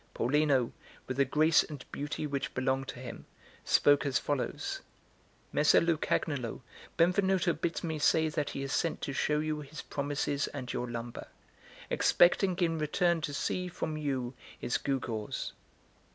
Paulino, 0.15 0.71
with 1.05 1.17
the 1.17 1.25
grace 1.25 1.61
and 1.61 1.85
beauty 1.91 2.25
which 2.25 2.55
belonged 2.55 2.87
to 2.87 2.99
him, 2.99 3.27
spoke 3.63 4.03
as 4.03 4.17
follows: 4.17 4.81
"Messer 5.53 5.79
Lucagnolo, 5.79 6.61
Benvenuto 6.97 7.53
bids 7.53 7.83
me 7.83 7.99
say 7.99 8.27
that 8.27 8.49
he 8.49 8.61
has 8.61 8.73
sent 8.73 9.01
to 9.01 9.13
show 9.13 9.37
you 9.39 9.59
his 9.61 9.83
promises 9.83 10.47
and 10.47 10.73
your 10.73 10.89
lumber, 10.89 11.27
expecting 11.91 12.57
in 12.57 12.79
return 12.79 13.21
to 13.21 13.31
see 13.31 13.67
from 13.67 13.95
you 13.95 14.33
his 14.57 14.79
gewgaws." 14.79 15.51